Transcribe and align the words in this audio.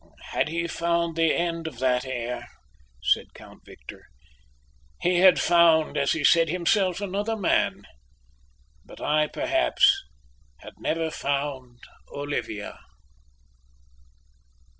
"Had 0.31 0.47
he 0.49 0.65
found 0.67 1.15
the 1.15 1.31
end 1.31 1.67
of 1.67 1.77
that 1.77 2.05
air," 2.05 2.47
said 3.03 3.35
Count 3.35 3.63
Victor, 3.63 4.01
"he 4.99 5.19
had 5.19 5.39
found, 5.39 5.95
as 5.95 6.13
he 6.13 6.23
said 6.23 6.49
himself, 6.49 7.01
another 7.01 7.35
man. 7.37 7.83
But 8.83 8.99
I, 8.99 9.27
perhaps, 9.27 10.03
had 10.61 10.73
never 10.79 11.11
found 11.11 11.81
Olivia!" 12.11 12.79